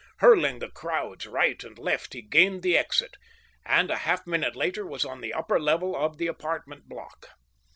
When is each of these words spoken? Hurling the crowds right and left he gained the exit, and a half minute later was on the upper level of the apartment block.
Hurling 0.17 0.57
the 0.57 0.69
crowds 0.71 1.27
right 1.27 1.63
and 1.63 1.77
left 1.77 2.13
he 2.13 2.23
gained 2.23 2.63
the 2.63 2.75
exit, 2.75 3.17
and 3.63 3.91
a 3.91 3.97
half 3.97 4.25
minute 4.25 4.55
later 4.55 4.83
was 4.83 5.05
on 5.05 5.21
the 5.21 5.31
upper 5.31 5.59
level 5.59 5.95
of 5.95 6.17
the 6.17 6.25
apartment 6.25 6.89
block. 6.89 7.27